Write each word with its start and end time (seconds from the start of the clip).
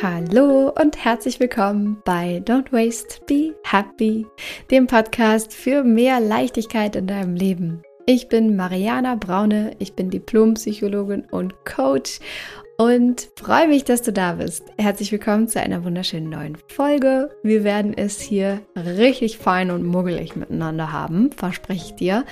Hallo 0.00 0.72
und 0.80 1.04
herzlich 1.04 1.40
willkommen 1.40 2.00
bei 2.04 2.40
Don't 2.44 2.70
Waste, 2.70 3.20
Be 3.26 3.56
Happy, 3.64 4.24
dem 4.70 4.86
Podcast 4.86 5.52
für 5.52 5.82
mehr 5.82 6.20
Leichtigkeit 6.20 6.94
in 6.94 7.08
deinem 7.08 7.34
Leben. 7.34 7.82
Ich 8.06 8.28
bin 8.28 8.54
Mariana 8.54 9.16
Braune, 9.16 9.72
ich 9.80 9.94
bin 9.94 10.08
Diplompsychologin 10.10 11.24
und 11.32 11.64
Coach 11.64 12.20
und 12.76 13.28
freue 13.34 13.66
mich, 13.66 13.82
dass 13.82 14.02
du 14.02 14.12
da 14.12 14.34
bist. 14.34 14.66
Herzlich 14.78 15.10
willkommen 15.10 15.48
zu 15.48 15.60
einer 15.60 15.82
wunderschönen 15.82 16.30
neuen 16.30 16.56
Folge. 16.68 17.30
Wir 17.42 17.64
werden 17.64 17.92
es 17.92 18.20
hier 18.20 18.60
richtig 18.76 19.38
fein 19.38 19.72
und 19.72 19.82
muggelig 19.82 20.36
miteinander 20.36 20.92
haben, 20.92 21.32
verspreche 21.32 21.86
ich 21.86 21.94
dir. 21.96 22.24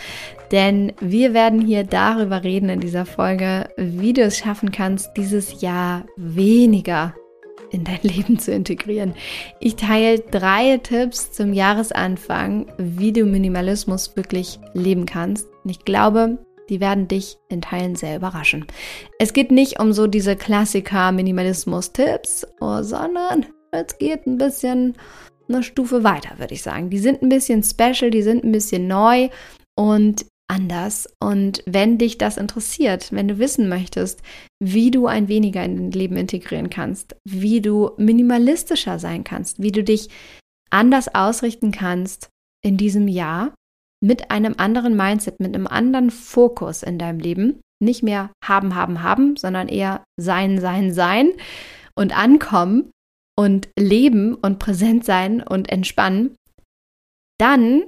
Denn 0.53 0.93
wir 1.01 1.35
werden 1.35 1.61
hier 1.61 1.83
darüber 1.83 2.45
reden 2.45 2.69
in 2.69 2.79
dieser 2.79 3.07
Folge, 3.07 3.69
wie 3.77 4.13
du 4.13 4.23
es 4.23 4.39
schaffen 4.39 4.71
kannst, 4.71 5.17
dieses 5.17 5.63
Jahr 5.63 6.07
weniger 6.17 7.13
in 7.71 7.85
dein 7.85 8.01
Leben 8.03 8.39
zu 8.39 8.53
integrieren. 8.53 9.15
Ich 9.61 9.77
teile 9.77 10.21
drei 10.21 10.79
Tipps 10.79 11.33
zum 11.33 11.53
Jahresanfang, 11.53 12.67
wie 12.79 13.13
du 13.13 13.25
Minimalismus 13.25 14.17
wirklich 14.17 14.59
leben 14.75 15.07
kannst. 15.07 15.47
Und 15.65 15.71
ich 15.71 15.85
glaube, 15.85 16.39
die 16.69 16.81
werden 16.81 17.09
dich 17.09 17.39
in 17.49 17.63
Teilen 17.63 17.95
sehr 17.95 18.17
überraschen. 18.17 18.67
Es 19.19 19.33
geht 19.33 19.51
nicht 19.51 19.81
um 19.81 19.93
so 19.93 20.07
diese 20.07 20.37
Klassiker-Minimalismus-Tipps, 20.37 22.47
oh, 22.61 22.83
sondern 22.83 23.47
es 23.71 23.99
geht 23.99 24.27
ein 24.27 24.39
bisschen 24.39 24.95
eine 25.49 25.63
Stufe 25.63 26.03
weiter, 26.03 26.39
würde 26.39 26.55
ich 26.55 26.63
sagen. 26.63 26.91
Die 26.91 26.99
sind 26.99 27.23
ein 27.23 27.29
bisschen 27.29 27.63
special, 27.63 28.11
die 28.11 28.23
sind 28.23 28.45
ein 28.45 28.53
bisschen 28.53 28.89
neu 28.89 29.29
und 29.77 30.27
anders. 30.49 31.09
Und 31.21 31.63
wenn 31.67 31.99
dich 31.99 32.19
das 32.19 32.37
interessiert, 32.37 33.13
wenn 33.13 33.29
du 33.29 33.39
wissen 33.39 33.69
möchtest, 33.69 34.23
wie 34.63 34.91
du 34.91 35.07
ein 35.07 35.29
weniger 35.29 35.65
in 35.65 35.77
dein 35.77 35.91
Leben 35.91 36.17
integrieren 36.17 36.71
kannst, 36.71 37.17
wie 37.25 37.61
du 37.61 37.93
minimalistischer 37.97 38.99
sein 38.99 39.25
kannst, 39.25 39.63
wie 39.63 39.73
du 39.73 39.83
dich 39.83 40.09
anders 40.71 41.15
ausrichten 41.15 41.73
kannst 41.73 42.29
in 42.65 42.77
diesem 42.77 43.09
Jahr, 43.09 43.55
mit 44.03 44.31
einem 44.31 44.55
anderen 44.59 44.97
Mindset, 44.97 45.41
mit 45.41 45.55
einem 45.55 45.67
anderen 45.67 46.11
Fokus 46.11 46.83
in 46.83 46.99
deinem 46.99 47.19
Leben. 47.19 47.61
Nicht 47.83 48.03
mehr 48.03 48.31
haben, 48.43 48.75
haben, 48.75 49.03
haben, 49.03 49.37
sondern 49.37 49.69
eher 49.69 50.05
sein, 50.19 50.61
sein, 50.61 50.93
sein 50.93 51.33
und 51.95 52.17
ankommen 52.17 52.91
und 53.39 53.69
leben 53.79 54.35
und 54.35 54.59
präsent 54.59 55.05
sein 55.05 55.43
und 55.43 55.71
entspannen, 55.71 56.37
dann 57.39 57.83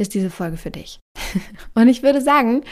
ist 0.00 0.14
diese 0.14 0.30
Folge 0.30 0.56
für 0.56 0.70
dich. 0.70 1.00
Und 1.74 1.88
ich 1.88 2.02
würde 2.02 2.20
sagen, 2.20 2.62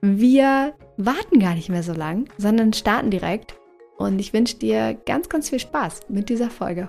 wir 0.00 0.74
warten 0.96 1.40
gar 1.40 1.54
nicht 1.54 1.68
mehr 1.68 1.82
so 1.82 1.92
lang, 1.92 2.28
sondern 2.38 2.72
starten 2.72 3.10
direkt. 3.10 3.56
Und 3.96 4.18
ich 4.18 4.32
wünsche 4.32 4.56
dir 4.56 4.94
ganz, 5.06 5.28
ganz 5.28 5.50
viel 5.50 5.58
Spaß 5.58 6.02
mit 6.08 6.28
dieser 6.28 6.50
Folge. 6.50 6.88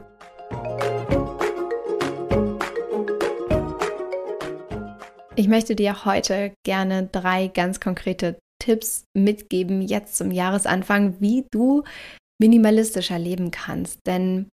Ich 5.35 5.47
möchte 5.47 5.75
dir 5.75 6.05
heute 6.05 6.53
gerne 6.65 7.07
drei 7.11 7.47
ganz 7.47 7.79
konkrete 7.79 8.37
Tipps 8.61 9.05
mitgeben, 9.15 9.81
jetzt 9.81 10.17
zum 10.17 10.31
Jahresanfang, 10.31 11.15
wie 11.19 11.45
du 11.49 11.83
minimalistischer 12.39 13.17
leben 13.17 13.49
kannst. 13.49 13.99
Denn 14.05 14.49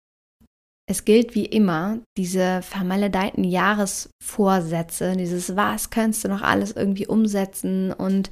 es 0.86 1.04
gilt 1.04 1.34
wie 1.34 1.46
immer, 1.46 2.00
diese 2.16 2.60
vermaledeiten 2.62 3.44
Jahresvorsätze, 3.44 5.16
dieses 5.16 5.56
Was 5.56 5.90
könntest 5.90 6.24
du 6.24 6.28
noch 6.28 6.42
alles 6.42 6.72
irgendwie 6.72 7.06
umsetzen 7.06 7.92
und 7.92 8.30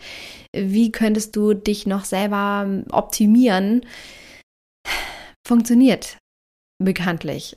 wie 0.54 0.92
könntest 0.92 1.34
du 1.34 1.54
dich 1.54 1.86
noch 1.86 2.04
selber 2.04 2.82
optimieren, 2.90 3.86
funktioniert 5.46 6.18
bekanntlich 6.78 7.56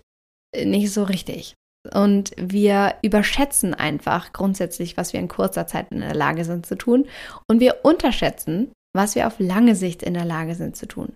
nicht 0.64 0.94
so 0.94 1.04
richtig. 1.04 1.56
Und 1.94 2.32
wir 2.38 2.96
überschätzen 3.04 3.74
einfach 3.74 4.34
grundsätzlich, 4.34 4.98
was 4.98 5.14
wir 5.14 5.20
in 5.20 5.28
kurzer 5.28 5.68
Zeit 5.68 5.92
in 5.92 6.00
der 6.00 6.16
Lage 6.16 6.46
sind 6.46 6.66
zu 6.66 6.76
tun. 6.76 7.06
Und 7.48 7.60
wir 7.60 7.80
unterschätzen, 7.84 8.72
was 8.96 9.16
wir 9.16 9.28
auf 9.28 9.40
lange 9.40 9.76
Sicht 9.76 10.02
in 10.02 10.14
der 10.14 10.26
Lage 10.26 10.56
sind 10.56 10.76
zu 10.76 10.88
tun. 10.88 11.14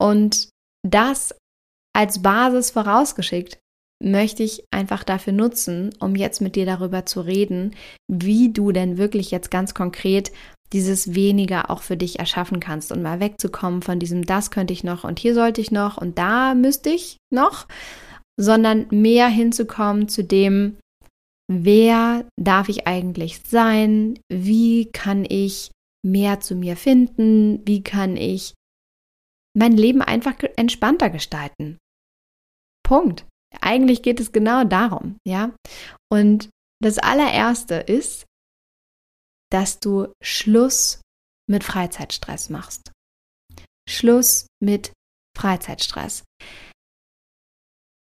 Und 0.00 0.48
das 0.86 1.34
als 1.98 2.22
Basis 2.22 2.70
vorausgeschickt 2.70 3.58
möchte 4.00 4.44
ich 4.44 4.62
einfach 4.70 5.02
dafür 5.02 5.32
nutzen, 5.32 5.90
um 5.98 6.14
jetzt 6.14 6.40
mit 6.40 6.54
dir 6.54 6.64
darüber 6.64 7.06
zu 7.06 7.20
reden, 7.20 7.74
wie 8.06 8.52
du 8.52 8.70
denn 8.70 8.98
wirklich 8.98 9.32
jetzt 9.32 9.50
ganz 9.50 9.74
konkret 9.74 10.30
dieses 10.72 11.16
weniger 11.16 11.70
auch 11.70 11.82
für 11.82 11.96
dich 11.96 12.20
erschaffen 12.20 12.60
kannst. 12.60 12.92
Und 12.92 13.02
mal 13.02 13.18
wegzukommen 13.18 13.82
von 13.82 13.98
diesem, 13.98 14.24
das 14.24 14.52
könnte 14.52 14.72
ich 14.72 14.84
noch 14.84 15.02
und 15.02 15.18
hier 15.18 15.34
sollte 15.34 15.60
ich 15.60 15.72
noch 15.72 15.96
und 15.96 16.18
da 16.18 16.54
müsste 16.54 16.90
ich 16.90 17.16
noch, 17.34 17.66
sondern 18.38 18.86
mehr 18.90 19.26
hinzukommen 19.26 20.08
zu 20.08 20.22
dem, 20.22 20.76
wer 21.50 22.24
darf 22.40 22.68
ich 22.68 22.86
eigentlich 22.86 23.40
sein, 23.44 24.20
wie 24.28 24.88
kann 24.92 25.26
ich 25.28 25.72
mehr 26.06 26.38
zu 26.38 26.54
mir 26.54 26.76
finden, 26.76 27.60
wie 27.66 27.82
kann 27.82 28.16
ich 28.16 28.54
mein 29.58 29.76
Leben 29.76 30.00
einfach 30.00 30.34
entspannter 30.54 31.10
gestalten. 31.10 31.78
Punkt. 32.88 33.26
Eigentlich 33.60 34.02
geht 34.02 34.18
es 34.18 34.32
genau 34.32 34.64
darum, 34.64 35.18
ja? 35.26 35.54
Und 36.10 36.48
das 36.82 36.98
allererste 36.98 37.74
ist, 37.74 38.24
dass 39.50 39.78
du 39.78 40.12
Schluss 40.22 41.02
mit 41.48 41.64
Freizeitstress 41.64 42.48
machst. 42.48 42.90
Schluss 43.88 44.46
mit 44.62 44.92
Freizeitstress. 45.36 46.24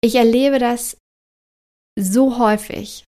Ich 0.01 0.15
erlebe 0.15 0.59
das 0.59 0.97
so 1.97 2.39
häufig 2.39 3.03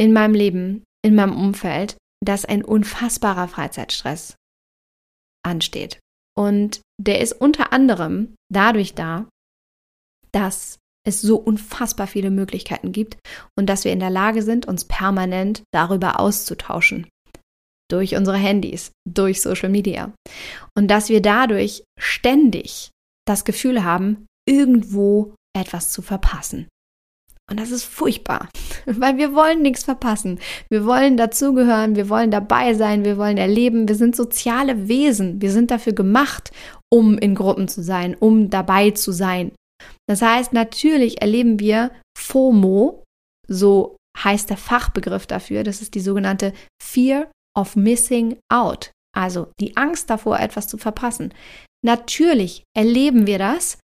in 0.00 0.12
meinem 0.12 0.34
Leben, 0.34 0.84
in 1.04 1.16
meinem 1.16 1.36
Umfeld, 1.36 1.96
dass 2.24 2.44
ein 2.44 2.64
unfassbarer 2.64 3.48
Freizeitstress 3.48 4.36
ansteht. 5.44 5.98
Und 6.36 6.82
der 7.00 7.20
ist 7.20 7.32
unter 7.32 7.72
anderem 7.72 8.36
dadurch 8.48 8.94
da, 8.94 9.28
dass 10.32 10.78
es 11.06 11.20
so 11.20 11.36
unfassbar 11.36 12.06
viele 12.06 12.30
Möglichkeiten 12.30 12.92
gibt 12.92 13.18
und 13.56 13.66
dass 13.66 13.84
wir 13.84 13.92
in 13.92 14.00
der 14.00 14.10
Lage 14.10 14.42
sind, 14.42 14.66
uns 14.66 14.84
permanent 14.84 15.62
darüber 15.72 16.20
auszutauschen. 16.20 17.06
Durch 17.90 18.16
unsere 18.16 18.36
Handys, 18.36 18.92
durch 19.08 19.40
Social 19.40 19.70
Media. 19.70 20.12
Und 20.76 20.88
dass 20.88 21.08
wir 21.08 21.22
dadurch 21.22 21.84
ständig 21.98 22.90
das 23.26 23.44
Gefühl 23.44 23.82
haben, 23.82 24.26
irgendwo 24.46 25.34
etwas 25.56 25.90
zu 25.90 26.02
verpassen. 26.02 26.68
Und 27.50 27.58
das 27.58 27.70
ist 27.70 27.84
furchtbar, 27.84 28.48
weil 28.86 29.16
wir 29.16 29.34
wollen 29.34 29.62
nichts 29.62 29.84
verpassen. 29.84 30.38
Wir 30.68 30.84
wollen 30.84 31.16
dazugehören, 31.16 31.96
wir 31.96 32.10
wollen 32.10 32.30
dabei 32.30 32.74
sein, 32.74 33.04
wir 33.04 33.16
wollen 33.16 33.38
erleben. 33.38 33.88
Wir 33.88 33.94
sind 33.94 34.14
soziale 34.14 34.88
Wesen. 34.88 35.40
Wir 35.40 35.50
sind 35.50 35.70
dafür 35.70 35.94
gemacht, 35.94 36.50
um 36.90 37.16
in 37.16 37.34
Gruppen 37.34 37.68
zu 37.68 37.82
sein, 37.82 38.14
um 38.14 38.50
dabei 38.50 38.90
zu 38.90 39.12
sein. 39.12 39.52
Das 40.08 40.22
heißt, 40.22 40.52
natürlich 40.52 41.20
erleben 41.20 41.60
wir 41.60 41.92
FOMO, 42.16 43.04
so 43.46 43.96
heißt 44.16 44.50
der 44.50 44.56
Fachbegriff 44.56 45.26
dafür. 45.26 45.64
Das 45.64 45.82
ist 45.82 45.94
die 45.94 46.00
sogenannte 46.00 46.52
Fear 46.82 47.30
of 47.56 47.76
Missing 47.76 48.38
Out, 48.52 48.90
also 49.14 49.52
die 49.60 49.76
Angst 49.76 50.10
davor, 50.10 50.40
etwas 50.40 50.66
zu 50.66 50.78
verpassen. 50.78 51.34
Natürlich 51.84 52.64
erleben 52.76 53.26
wir 53.26 53.38
das, 53.38 53.78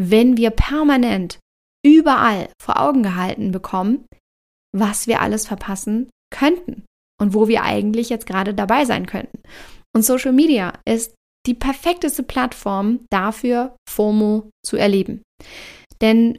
wenn 0.00 0.36
wir 0.36 0.50
permanent 0.50 1.38
überall 1.84 2.48
vor 2.60 2.80
Augen 2.80 3.02
gehalten 3.02 3.50
bekommen, 3.50 4.06
was 4.74 5.06
wir 5.06 5.20
alles 5.20 5.46
verpassen 5.46 6.08
könnten 6.32 6.84
und 7.20 7.34
wo 7.34 7.46
wir 7.48 7.62
eigentlich 7.62 8.08
jetzt 8.08 8.26
gerade 8.26 8.54
dabei 8.54 8.84
sein 8.84 9.06
könnten. 9.06 9.42
Und 9.94 10.04
Social 10.04 10.32
Media 10.32 10.72
ist 10.88 11.14
die 11.46 11.54
perfekteste 11.54 12.22
Plattform 12.22 13.00
dafür, 13.10 13.76
FOMO 13.88 14.50
zu 14.64 14.76
erleben. 14.76 15.22
Denn 16.00 16.36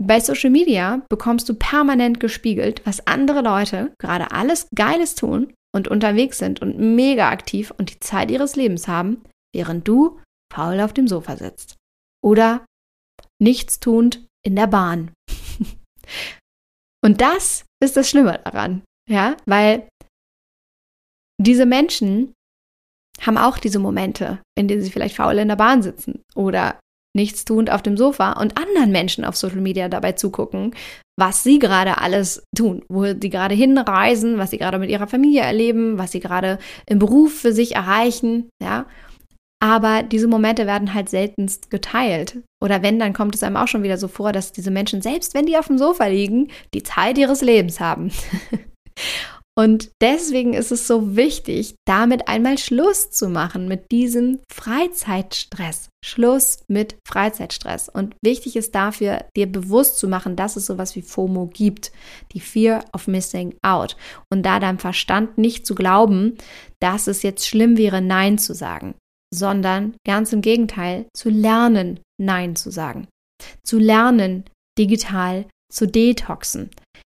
bei 0.00 0.20
Social 0.20 0.50
Media 0.50 1.02
bekommst 1.08 1.48
du 1.48 1.54
permanent 1.54 2.20
gespiegelt, 2.20 2.82
was 2.86 3.06
andere 3.06 3.42
Leute 3.42 3.92
gerade 4.00 4.30
alles 4.30 4.68
Geiles 4.74 5.14
tun 5.14 5.52
und 5.74 5.88
unterwegs 5.88 6.38
sind 6.38 6.62
und 6.62 6.78
mega 6.78 7.30
aktiv 7.30 7.72
und 7.76 7.90
die 7.90 8.00
Zeit 8.00 8.30
ihres 8.30 8.56
Lebens 8.56 8.88
haben, 8.88 9.22
während 9.54 9.86
du 9.86 10.20
faul 10.52 10.80
auf 10.80 10.92
dem 10.92 11.08
Sofa 11.08 11.36
sitzt. 11.36 11.76
Oder 12.24 12.64
nichtstuend 13.40 14.26
in 14.44 14.56
der 14.56 14.66
Bahn. 14.66 15.12
Und 17.04 17.20
das 17.20 17.64
ist 17.82 17.96
das 17.96 18.10
Schlimme 18.10 18.40
daran, 18.44 18.82
ja, 19.08 19.36
weil 19.46 19.88
diese 21.40 21.64
Menschen 21.64 22.32
haben 23.20 23.38
auch 23.38 23.58
diese 23.58 23.78
Momente, 23.78 24.40
in 24.56 24.68
denen 24.68 24.82
sie 24.82 24.90
vielleicht 24.90 25.16
faul 25.16 25.38
in 25.38 25.48
der 25.48 25.56
Bahn 25.56 25.82
sitzen 25.82 26.22
oder 26.34 26.78
nichtstuend 27.16 27.70
auf 27.70 27.82
dem 27.82 27.96
Sofa 27.96 28.32
und 28.32 28.56
anderen 28.58 28.92
Menschen 28.92 29.24
auf 29.24 29.36
Social 29.36 29.60
Media 29.60 29.88
dabei 29.88 30.12
zugucken, 30.12 30.74
was 31.18 31.42
sie 31.42 31.58
gerade 31.58 31.98
alles 31.98 32.44
tun, 32.56 32.84
wo 32.88 33.04
sie 33.04 33.30
gerade 33.30 33.54
hinreisen, 33.54 34.38
was 34.38 34.50
sie 34.50 34.58
gerade 34.58 34.78
mit 34.78 34.90
ihrer 34.90 35.08
Familie 35.08 35.42
erleben, 35.42 35.98
was 35.98 36.12
sie 36.12 36.20
gerade 36.20 36.58
im 36.86 36.98
Beruf 36.98 37.40
für 37.40 37.52
sich 37.52 37.74
erreichen, 37.74 38.50
ja. 38.62 38.86
Aber 39.60 40.04
diese 40.04 40.28
Momente 40.28 40.66
werden 40.66 40.94
halt 40.94 41.08
seltenst 41.08 41.68
geteilt. 41.68 42.38
Oder 42.62 42.82
wenn, 42.84 43.00
dann 43.00 43.12
kommt 43.12 43.34
es 43.34 43.42
einem 43.42 43.56
auch 43.56 43.66
schon 43.66 43.82
wieder 43.82 43.98
so 43.98 44.06
vor, 44.06 44.32
dass 44.32 44.52
diese 44.52 44.70
Menschen, 44.70 45.02
selbst 45.02 45.34
wenn 45.34 45.46
die 45.46 45.58
auf 45.58 45.66
dem 45.66 45.78
Sofa 45.78 46.06
liegen, 46.06 46.52
die 46.74 46.84
Zeit 46.84 47.18
ihres 47.18 47.42
Lebens 47.42 47.80
haben. 47.80 48.12
Und 49.58 49.90
deswegen 50.00 50.54
ist 50.54 50.70
es 50.70 50.86
so 50.86 51.16
wichtig, 51.16 51.74
damit 51.84 52.28
einmal 52.28 52.58
Schluss 52.58 53.10
zu 53.10 53.28
machen 53.28 53.66
mit 53.66 53.90
diesem 53.90 54.38
Freizeitstress. 54.52 55.88
Schluss 56.04 56.60
mit 56.68 56.96
Freizeitstress. 57.04 57.88
Und 57.88 58.14
wichtig 58.22 58.54
ist 58.54 58.76
dafür, 58.76 59.24
dir 59.36 59.50
bewusst 59.50 59.98
zu 59.98 60.06
machen, 60.06 60.36
dass 60.36 60.54
es 60.54 60.66
sowas 60.66 60.94
wie 60.94 61.02
FOMO 61.02 61.46
gibt, 61.52 61.90
die 62.34 62.38
Fear 62.38 62.84
of 62.92 63.08
Missing 63.08 63.56
Out. 63.62 63.96
Und 64.30 64.44
da 64.44 64.60
deinem 64.60 64.78
Verstand 64.78 65.38
nicht 65.38 65.66
zu 65.66 65.74
glauben, 65.74 66.38
dass 66.78 67.08
es 67.08 67.24
jetzt 67.24 67.44
schlimm 67.44 67.76
wäre, 67.76 68.00
Nein 68.00 68.38
zu 68.38 68.54
sagen, 68.54 68.94
sondern 69.34 69.96
ganz 70.06 70.32
im 70.32 70.40
Gegenteil, 70.40 71.06
zu 71.16 71.30
lernen, 71.30 71.98
Nein 72.16 72.54
zu 72.54 72.70
sagen. 72.70 73.08
Zu 73.64 73.80
lernen, 73.80 74.44
digital 74.78 75.46
zu 75.68 75.88
detoxen. 75.88 76.70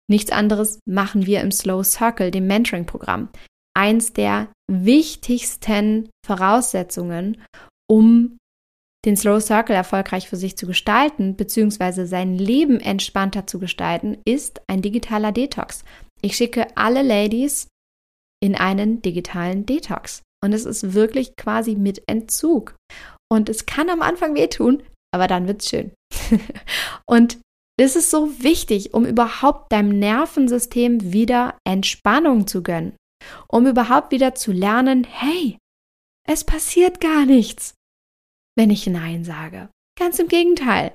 Nichts 0.09 0.31
anderes 0.31 0.79
machen 0.85 1.25
wir 1.25 1.41
im 1.41 1.51
Slow 1.51 1.83
Circle, 1.83 2.31
dem 2.31 2.47
Mentoring-Programm. 2.47 3.29
Eins 3.77 4.11
der 4.11 4.51
wichtigsten 4.69 6.09
Voraussetzungen, 6.25 7.41
um 7.89 8.37
den 9.05 9.15
Slow 9.15 9.39
Circle 9.39 9.75
erfolgreich 9.75 10.27
für 10.27 10.35
sich 10.35 10.57
zu 10.57 10.67
gestalten, 10.67 11.35
beziehungsweise 11.35 12.05
sein 12.05 12.35
Leben 12.35 12.79
entspannter 12.79 13.47
zu 13.47 13.59
gestalten, 13.59 14.17
ist 14.25 14.61
ein 14.67 14.81
digitaler 14.81 15.31
Detox. 15.31 15.83
Ich 16.21 16.35
schicke 16.35 16.75
alle 16.75 17.01
Ladies 17.01 17.67
in 18.41 18.55
einen 18.55 19.01
digitalen 19.01 19.65
Detox. 19.65 20.21
Und 20.43 20.53
es 20.53 20.65
ist 20.65 20.93
wirklich 20.93 21.35
quasi 21.35 21.75
mit 21.75 22.03
Entzug. 22.07 22.75
Und 23.31 23.49
es 23.49 23.65
kann 23.65 23.89
am 23.89 24.01
Anfang 24.01 24.35
wehtun, 24.35 24.83
aber 25.13 25.27
dann 25.27 25.47
wird's 25.47 25.69
schön. 25.69 25.91
und 27.05 27.39
das 27.79 27.95
ist 27.95 28.11
so 28.11 28.43
wichtig, 28.43 28.93
um 28.93 29.05
überhaupt 29.05 29.71
deinem 29.71 29.99
Nervensystem 29.99 31.13
wieder 31.13 31.57
Entspannung 31.65 32.45
zu 32.45 32.61
gönnen, 32.61 32.97
um 33.47 33.67
überhaupt 33.67 34.11
wieder 34.11 34.35
zu 34.35 34.51
lernen, 34.51 35.05
hey, 35.05 35.57
es 36.27 36.43
passiert 36.43 36.99
gar 36.99 37.25
nichts, 37.25 37.73
wenn 38.57 38.69
ich 38.69 38.85
Nein 38.85 39.23
sage. 39.23 39.69
Ganz 39.97 40.19
im 40.19 40.27
Gegenteil. 40.27 40.91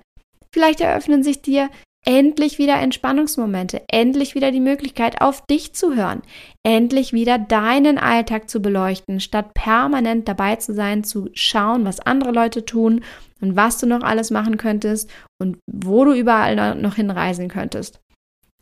Vielleicht 0.53 0.83
eröffnen 0.83 1.23
sich 1.23 1.41
dir 1.41 1.71
endlich 2.05 2.59
wieder 2.59 2.81
Entspannungsmomente, 2.81 3.83
endlich 3.89 4.35
wieder 4.35 4.53
die 4.53 4.61
Möglichkeit, 4.61 5.21
auf 5.21 5.45
dich 5.47 5.75
zu 5.75 5.95
hören, 5.95 6.23
endlich 6.63 7.13
wieder 7.13 7.39
deinen 7.39 7.99
Alltag 7.99 8.49
zu 8.49 8.61
beleuchten, 8.61 9.21
statt 9.21 9.55
permanent 9.55 10.29
dabei 10.29 10.57
zu 10.57 10.75
sein, 10.75 11.03
zu 11.05 11.31
schauen, 11.33 11.85
was 11.85 12.01
andere 12.01 12.31
Leute 12.31 12.65
tun 12.65 13.03
und 13.41 13.57
was 13.57 13.79
du 13.79 13.87
noch 13.87 14.03
alles 14.03 14.31
machen 14.31 14.57
könntest 14.57 15.11
und 15.41 15.59
wo 15.71 16.05
du 16.05 16.13
überall 16.13 16.75
noch 16.77 16.97
hinreisen 16.97 17.49
könntest. 17.49 18.01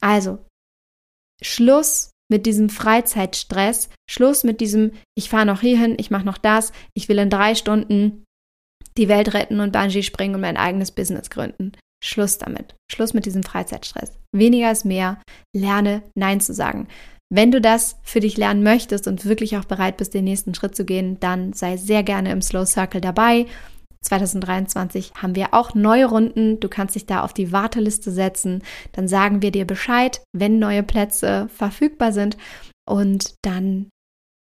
Also, 0.00 0.38
Schluss 1.42 2.10
mit 2.30 2.46
diesem 2.46 2.70
Freizeitstress, 2.70 3.90
Schluss 4.08 4.44
mit 4.44 4.60
diesem, 4.60 4.92
ich 5.16 5.28
fahre 5.28 5.46
noch 5.46 5.60
hierhin, 5.60 5.96
ich 5.98 6.10
mache 6.10 6.24
noch 6.24 6.38
das, 6.38 6.72
ich 6.94 7.08
will 7.08 7.18
in 7.18 7.30
drei 7.30 7.54
Stunden 7.54 8.24
die 8.96 9.08
Welt 9.08 9.34
retten 9.34 9.60
und 9.60 9.72
Bungee 9.72 10.02
springen 10.02 10.36
und 10.36 10.40
mein 10.40 10.56
eigenes 10.56 10.92
Business 10.92 11.30
gründen. 11.30 11.72
Schluss 12.02 12.38
damit. 12.38 12.74
Schluss 12.90 13.14
mit 13.14 13.26
diesem 13.26 13.42
Freizeitstress. 13.42 14.12
Weniger 14.34 14.72
ist 14.72 14.84
mehr. 14.84 15.20
Lerne 15.54 16.02
Nein 16.14 16.40
zu 16.40 16.52
sagen. 16.52 16.88
Wenn 17.34 17.50
du 17.50 17.60
das 17.60 17.96
für 18.02 18.20
dich 18.20 18.36
lernen 18.36 18.62
möchtest 18.62 19.08
und 19.08 19.24
wirklich 19.24 19.56
auch 19.56 19.64
bereit 19.64 19.96
bist, 19.96 20.12
den 20.12 20.24
nächsten 20.24 20.54
Schritt 20.54 20.76
zu 20.76 20.84
gehen, 20.84 21.18
dann 21.20 21.54
sei 21.54 21.78
sehr 21.78 22.02
gerne 22.02 22.30
im 22.30 22.42
Slow 22.42 22.66
Circle 22.66 23.00
dabei. 23.00 23.46
2023 24.02 25.12
haben 25.14 25.36
wir 25.36 25.54
auch 25.54 25.74
neue 25.74 26.06
Runden. 26.06 26.60
Du 26.60 26.68
kannst 26.68 26.94
dich 26.94 27.06
da 27.06 27.22
auf 27.22 27.32
die 27.32 27.52
Warteliste 27.52 28.10
setzen. 28.10 28.62
Dann 28.92 29.08
sagen 29.08 29.40
wir 29.40 29.50
dir 29.50 29.64
Bescheid, 29.64 30.22
wenn 30.36 30.58
neue 30.58 30.82
Plätze 30.82 31.48
verfügbar 31.54 32.12
sind. 32.12 32.36
Und 32.86 33.34
dann 33.42 33.88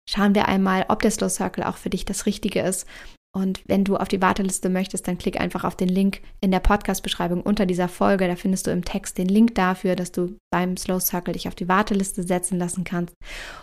schauen 0.10 0.34
wir 0.36 0.48
einmal, 0.48 0.86
ob 0.88 1.02
der 1.02 1.12
Slow 1.12 1.30
Circle 1.30 1.66
auch 1.66 1.78
für 1.78 1.90
dich 1.90 2.06
das 2.06 2.26
Richtige 2.26 2.62
ist. 2.62 2.88
Und 3.34 3.62
wenn 3.66 3.86
du 3.86 3.96
auf 3.96 4.10
die 4.10 4.22
Warteliste 4.22 4.70
möchtest, 4.70 5.08
dann 5.08 5.18
klick 5.18 5.40
einfach 5.40 5.64
auf 5.64 5.78
den 5.78 5.88
Link 5.88 6.22
in 6.42 6.52
der 6.52 6.60
Podcast-Beschreibung 6.60 7.42
unter 7.42 7.66
dieser 7.66 7.88
Folge. 7.88 8.28
Da 8.28 8.36
findest 8.36 8.68
du 8.68 8.72
im 8.72 8.84
Text 8.84 9.18
den 9.18 9.30
Link 9.30 9.56
dafür, 9.56 9.96
dass 9.96 10.12
du 10.12 10.38
beim 10.52 10.76
Slow 10.76 11.00
Circle 11.00 11.34
dich 11.34 11.48
auf 11.48 11.56
die 11.56 11.70
Warteliste 11.70 12.24
setzen 12.24 12.60
lassen 12.60 12.84
kannst. 12.84 13.16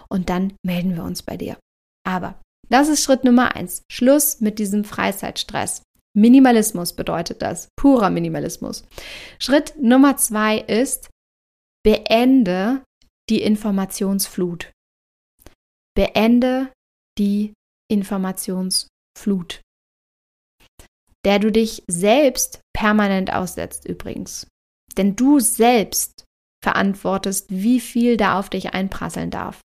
Und 0.09 0.31
dann 0.31 0.55
melden 0.65 0.97
wir 0.97 1.05
uns 1.05 1.23
bei 1.23 1.37
dir. 1.37 1.59
Aber 2.07 2.41
das 2.71 2.89
ist 2.89 3.05
Schritt 3.05 3.25
Nummer 3.25 3.55
eins. 3.55 3.83
Schluss 3.91 4.41
mit 4.41 4.59
diesem 4.59 4.85
Freizeitstress. 4.85 5.83
Minimalismus 6.17 6.95
bedeutet 6.95 7.43
das. 7.43 7.69
Purer 7.77 8.09
Minimalismus. 8.09 8.85
Schritt 9.39 9.75
Nummer 9.81 10.17
zwei 10.17 10.59
ist, 10.59 11.11
beende 11.85 12.83
die 13.29 13.43
Informationsflut. 13.43 14.73
Beende 15.95 16.73
die 17.19 17.53
Informationsflut. 17.91 18.89
Flut, 19.19 19.61
der 21.25 21.41
du 21.41 21.51
dich 21.51 21.83
selbst 21.89 22.61
permanent 22.73 23.33
aussetzt 23.33 23.85
übrigens. 23.87 24.47
Denn 24.97 25.17
du 25.17 25.41
selbst 25.41 26.25
verantwortest, 26.65 27.47
wie 27.51 27.81
viel 27.81 28.17
da 28.17 28.39
auf 28.39 28.49
dich 28.49 28.75
einprasseln 28.75 29.31
darf. 29.31 29.61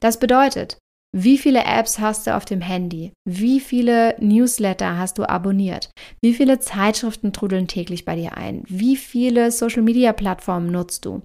Das 0.00 0.18
bedeutet, 0.18 0.78
wie 1.14 1.36
viele 1.36 1.64
Apps 1.64 1.98
hast 1.98 2.26
du 2.26 2.34
auf 2.34 2.44
dem 2.44 2.60
Handy? 2.62 3.12
Wie 3.28 3.60
viele 3.60 4.16
Newsletter 4.18 4.96
hast 4.96 5.18
du 5.18 5.28
abonniert? 5.28 5.90
Wie 6.22 6.32
viele 6.32 6.58
Zeitschriften 6.58 7.32
trudeln 7.32 7.68
täglich 7.68 8.04
bei 8.04 8.16
dir 8.16 8.36
ein? 8.38 8.62
Wie 8.66 8.96
viele 8.96 9.50
Social-Media-Plattformen 9.50 10.70
nutzt 10.70 11.04
du? 11.04 11.22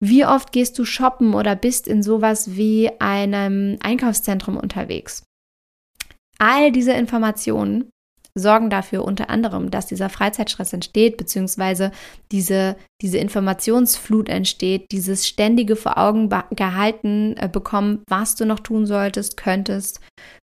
Wie 0.00 0.26
oft 0.26 0.52
gehst 0.52 0.78
du 0.78 0.84
shoppen 0.84 1.32
oder 1.32 1.56
bist 1.56 1.88
in 1.88 2.02
sowas 2.02 2.56
wie 2.56 2.90
einem 3.00 3.78
Einkaufszentrum 3.82 4.58
unterwegs? 4.58 5.22
All 6.42 6.72
diese 6.72 6.92
Informationen 6.92 7.88
sorgen 8.36 8.68
dafür 8.68 9.04
unter 9.04 9.30
anderem, 9.30 9.70
dass 9.70 9.86
dieser 9.86 10.08
Freizeitstress 10.08 10.72
entsteht, 10.72 11.16
beziehungsweise 11.16 11.92
diese, 12.32 12.76
diese 13.00 13.18
Informationsflut 13.18 14.28
entsteht, 14.28 14.86
dieses 14.90 15.28
ständige 15.28 15.76
vor 15.76 15.98
Augen 15.98 16.30
gehalten 16.50 17.36
äh, 17.36 17.48
bekommen, 17.48 18.02
was 18.08 18.34
du 18.34 18.44
noch 18.44 18.58
tun 18.58 18.86
solltest, 18.86 19.36
könntest, 19.36 20.00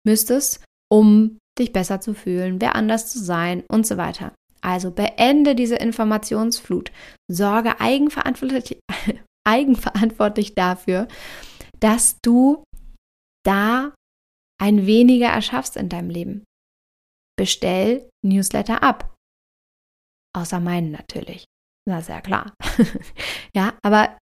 müsstest, 0.06 0.62
um 0.89 1.39
dich 1.59 1.73
besser 1.73 2.00
zu 2.00 2.15
fühlen, 2.15 2.61
wer 2.61 2.77
anders 2.77 3.11
zu 3.11 3.19
sein 3.19 3.65
und 3.69 3.85
so 3.85 3.97
weiter. 3.97 4.33
Also 4.61 4.93
beende 4.93 5.56
diese 5.56 5.77
Informationsflut, 5.77 6.93
sorge 7.28 7.81
eigenverantwortlich, 7.81 8.78
eigenverantwortlich 9.45 10.55
dafür, 10.55 11.09
dass 11.81 12.19
du 12.23 12.62
da 13.45 13.93
ein 14.61 14.87
weniger 14.87 15.29
erschaffst 15.29 15.77
in 15.77 15.88
deinem 15.88 16.11
Leben. 16.11 16.45
Bestell 17.38 18.11
Newsletter 18.25 18.83
ab. 18.83 19.15
Außer 20.37 20.61
meinen 20.61 20.91
natürlich. 20.91 21.45
Na, 21.88 22.03
sehr 22.03 22.21
klar. 22.21 22.53
ja, 23.55 23.79
aber 23.83 24.19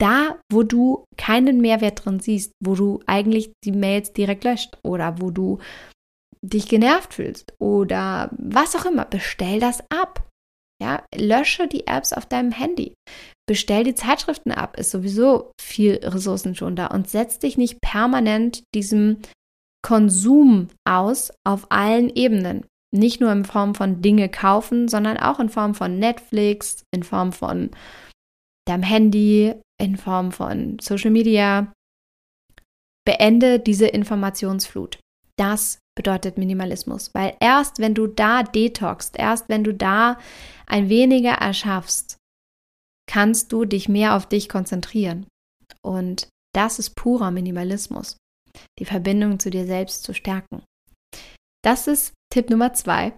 da, 0.00 0.40
wo 0.50 0.62
du 0.62 1.04
keinen 1.16 1.60
Mehrwert 1.60 2.04
drin 2.04 2.20
siehst, 2.20 2.52
wo 2.62 2.74
du 2.74 3.00
eigentlich 3.06 3.52
die 3.64 3.72
Mails 3.72 4.12
direkt 4.12 4.44
löscht 4.44 4.78
oder 4.82 5.20
wo 5.20 5.30
du 5.30 5.58
dich 6.42 6.68
genervt 6.68 7.14
fühlst 7.14 7.54
oder 7.58 8.30
was 8.36 8.76
auch 8.76 8.84
immer, 8.84 9.04
bestell 9.04 9.60
das 9.60 9.82
ab. 9.90 10.28
Ja, 10.82 11.04
lösche 11.14 11.68
die 11.68 11.86
Apps 11.86 12.12
auf 12.12 12.26
deinem 12.26 12.50
Handy. 12.50 12.94
Bestell 13.46 13.84
die 13.84 13.94
Zeitschriften 13.94 14.52
ab, 14.52 14.78
ist 14.78 14.90
sowieso 14.90 15.52
viel 15.60 16.00
Ressourcen 16.02 16.54
schon 16.54 16.76
da 16.76 16.86
und 16.86 17.08
setz 17.08 17.38
dich 17.38 17.58
nicht 17.58 17.80
permanent 17.82 18.62
diesem 18.74 19.18
Konsum 19.82 20.68
aus 20.88 21.30
auf 21.46 21.70
allen 21.70 22.08
Ebenen. 22.08 22.64
Nicht 22.90 23.20
nur 23.20 23.32
in 23.32 23.44
Form 23.44 23.74
von 23.74 24.00
Dinge 24.00 24.30
kaufen, 24.30 24.88
sondern 24.88 25.18
auch 25.18 25.40
in 25.40 25.50
Form 25.50 25.74
von 25.74 25.98
Netflix, 25.98 26.84
in 26.90 27.02
Form 27.02 27.32
von 27.32 27.70
deinem 28.66 28.82
Handy, 28.82 29.54
in 29.78 29.96
Form 29.96 30.32
von 30.32 30.78
Social 30.80 31.10
Media. 31.10 31.72
Beende 33.04 33.58
diese 33.58 33.86
Informationsflut. 33.86 34.98
Das 35.36 35.78
bedeutet 35.96 36.38
Minimalismus, 36.38 37.14
weil 37.14 37.36
erst 37.40 37.78
wenn 37.78 37.94
du 37.94 38.06
da 38.06 38.42
detoxst, 38.42 39.18
erst 39.18 39.48
wenn 39.48 39.64
du 39.64 39.74
da 39.74 40.18
ein 40.66 40.88
weniger 40.88 41.32
erschaffst, 41.32 42.16
kannst 43.06 43.52
du 43.52 43.64
dich 43.64 43.88
mehr 43.88 44.16
auf 44.16 44.26
dich 44.26 44.48
konzentrieren. 44.48 45.26
Und 45.82 46.28
das 46.54 46.78
ist 46.78 46.94
purer 46.94 47.30
Minimalismus, 47.30 48.16
die 48.78 48.84
Verbindung 48.84 49.38
zu 49.38 49.50
dir 49.50 49.66
selbst 49.66 50.04
zu 50.04 50.14
stärken. 50.14 50.62
Das 51.62 51.86
ist 51.86 52.12
Tipp 52.32 52.50
Nummer 52.50 52.72
zwei, 52.74 53.16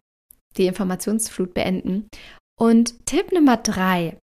die 0.57 0.67
Informationsflut 0.67 1.55
beenden. 1.55 2.09
Und 2.59 3.07
Tipp 3.07 3.33
Nummer 3.33 3.57
drei 3.57 4.19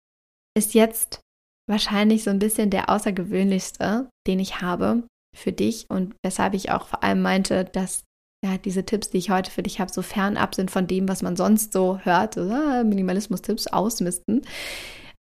ist 0.58 0.74
jetzt 0.74 1.22
wahrscheinlich 1.70 2.24
so 2.24 2.30
ein 2.30 2.40
bisschen 2.40 2.70
der 2.70 2.90
außergewöhnlichste, 2.90 4.10
den 4.28 4.40
ich 4.40 4.62
habe 4.62 5.08
für 5.36 5.52
dich 5.52 5.90
und 5.90 6.16
weshalb 6.24 6.54
ich 6.54 6.72
auch 6.72 6.88
vor 6.88 7.04
allem 7.04 7.22
meinte, 7.22 7.66
dass 7.66 8.04
ja, 8.44 8.58
diese 8.58 8.86
Tipps, 8.86 9.10
die 9.10 9.18
ich 9.18 9.30
heute 9.30 9.50
für 9.50 9.64
dich 9.64 9.80
habe, 9.80 9.92
so 9.92 10.02
fernab 10.02 10.54
sind 10.54 10.70
von 10.70 10.86
dem, 10.86 11.08
was 11.08 11.22
man 11.22 11.38
sonst 11.38 11.72
so 11.72 12.00
hört. 12.00 12.38
Ah, 12.38 12.84
Minimalismus-Tipps 12.84 13.68
ausmisten. 13.68 14.42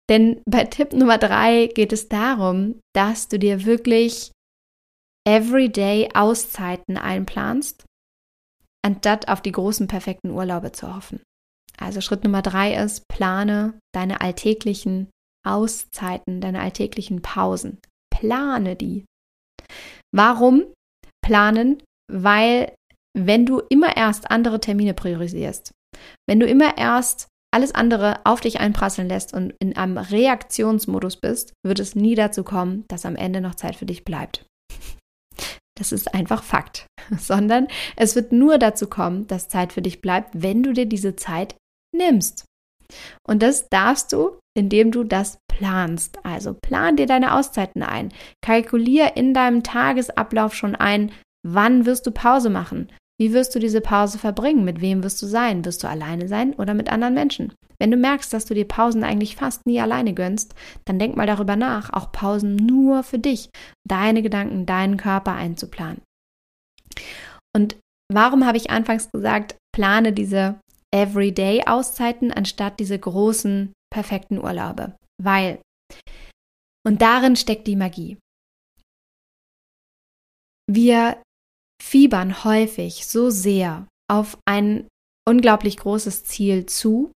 Denn 0.10 0.42
bei 0.50 0.66
Tipp 0.66 0.94
Nummer 0.94 1.18
drei 1.20 1.68
geht 1.68 1.94
es 1.94 2.10
darum, 2.10 2.80
dass 2.96 3.28
du 3.28 3.38
dir 3.38 3.66
wirklich 3.66 4.32
everyday 5.28 6.10
Auszeiten 6.16 6.98
einplanst, 6.98 7.86
anstatt 8.84 9.28
auf 9.28 9.42
die 9.42 9.52
großen 9.52 9.88
perfekten 9.88 10.32
Urlaube 10.32 10.72
zu 10.72 10.94
hoffen. 10.94 11.22
Also 11.78 12.02
Schritt 12.02 12.24
Nummer 12.24 12.42
drei 12.42 12.76
ist, 12.76 13.08
plane 13.08 13.80
deine 13.94 14.22
alltäglichen 14.22 15.10
Auszeiten, 15.48 16.42
deine 16.42 16.60
alltäglichen 16.60 17.22
Pausen. 17.22 17.80
Plane 18.12 18.76
die. 18.76 19.06
Warum 20.14 20.66
planen? 21.24 21.82
Weil 22.12 22.74
wenn 23.16 23.46
du 23.46 23.60
immer 23.70 23.96
erst 23.96 24.30
andere 24.32 24.60
Termine 24.60 24.94
priorisierst, 24.94 25.72
wenn 26.28 26.40
du 26.40 26.48
immer 26.48 26.78
erst 26.78 27.29
alles 27.52 27.74
andere 27.74 28.20
auf 28.26 28.42
dich 28.42 28.60
einprasseln 28.60 29.10
lässt 29.10 29.34
und 29.34 29.54
in 29.60 29.76
einem 29.76 29.98
Reaktionsmodus 29.98 31.18
bist, 31.18 31.54
wird 31.66 31.80
es 31.80 31.96
nie 31.96 32.16
dazu 32.16 32.44
kommen, 32.44 32.86
dass 32.88 33.06
am 33.06 33.16
Ende 33.16 33.42
noch 33.42 33.56
Zeit 33.56 33.76
für 33.76 33.86
dich 33.86 34.06
bleibt. 34.06 34.46
Das 35.78 35.94
ist 35.94 36.14
einfach 36.14 36.44
Fakt. 36.44 36.88
Sondern 37.18 37.70
es 37.96 38.14
wird 38.14 38.34
nur 38.34 38.58
dazu 38.58 38.88
kommen, 38.88 39.28
dass 39.28 39.48
Zeit 39.48 39.72
für 39.72 39.82
dich 39.82 40.02
bleibt, 40.02 40.32
wenn 40.34 40.62
du 40.62 40.74
dir 40.74 40.86
diese 40.86 41.16
Zeit 41.16 41.56
nimmst. 41.96 42.44
Und 43.26 43.42
das 43.42 43.70
darfst 43.70 44.12
du, 44.12 44.40
indem 44.58 44.92
du 44.92 45.06
das 45.06 45.38
planst. 45.48 46.20
Also 46.26 46.54
plan 46.54 46.98
dir 46.98 47.06
deine 47.06 47.34
Auszeiten 47.34 47.82
ein. 47.82 48.12
Kalkulier 48.42 49.16
in 49.16 49.34
deinem 49.34 49.64
Tagesablauf 49.64 50.54
schon 50.54 50.76
ein, 50.76 51.14
wann 51.48 51.86
wirst 51.86 52.06
du 52.06 52.12
Pause 52.12 52.50
machen. 52.50 52.92
Wie 53.20 53.34
wirst 53.34 53.54
du 53.54 53.60
diese 53.60 53.82
Pause 53.82 54.18
verbringen? 54.18 54.64
Mit 54.64 54.80
wem 54.80 55.04
wirst 55.04 55.22
du 55.22 55.26
sein? 55.26 55.66
Wirst 55.66 55.84
du 55.84 55.90
alleine 55.90 56.30
sein 56.30 56.54
oder 56.54 56.74
mit 56.74 56.90
anderen 56.90 57.14
Menschen? 57.14 57.54
Wenn 57.78 57.92
du 57.92 57.98
merkst, 57.98 58.32
dass 58.32 58.46
du 58.46 58.54
dir 58.54 58.68
Pausen 58.68 59.04
eigentlich 59.04 59.36
fast 59.36 59.66
nie 59.66 59.82
alleine 59.82 60.14
gönnst, 60.14 60.56
dann 60.86 61.00
denk 61.00 61.18
mal 61.18 61.28
darüber 61.28 61.56
nach, 61.56 61.92
auch 61.92 62.12
Pausen 62.12 62.56
nur 62.56 63.04
für 63.04 63.20
dich, 63.20 63.50
deine 63.88 64.22
Gedanken, 64.22 64.66
deinen 64.66 64.98
Körper 64.98 65.34
einzuplanen. 65.34 66.02
Und 67.56 67.78
warum 68.12 68.46
habe 68.46 68.58
ich 68.58 68.70
anfangs 68.70 69.12
gesagt, 69.12 69.58
plane 69.76 70.14
diese 70.14 70.60
Everyday-Auszeiten 70.94 72.32
anstatt 72.32 72.80
diese 72.80 72.98
großen, 72.98 73.74
perfekten 73.94 74.38
Urlaube? 74.38 74.96
Weil, 75.22 75.60
und 76.86 77.02
darin 77.02 77.36
steckt 77.36 77.68
die 77.68 77.76
Magie. 77.76 78.18
Wir 80.72 81.22
fiebern 81.82 82.44
häufig 82.44 83.06
so 83.06 83.30
sehr 83.30 83.88
auf 84.10 84.38
ein 84.46 84.88
unglaublich 85.28 85.78
großes 85.78 86.24
Ziel 86.26 86.66
zu 86.66 87.12